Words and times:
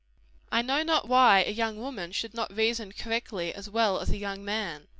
I 0.51 0.63
know 0.63 0.81
not 0.81 1.07
why 1.07 1.43
a 1.45 1.51
young 1.51 1.77
woman 1.77 2.11
should 2.11 2.33
not 2.33 2.55
reason 2.57 2.91
correctly 2.91 3.53
as 3.53 3.69
well 3.69 3.99
as 3.99 4.09
a 4.09 4.17
young 4.17 4.43
man. 4.43 4.87